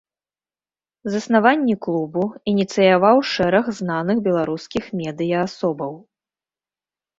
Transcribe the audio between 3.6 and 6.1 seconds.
знаных беларускіх медыя-асобаў.